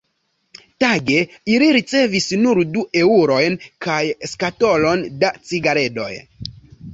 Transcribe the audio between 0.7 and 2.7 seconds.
Tage ili ricevis nur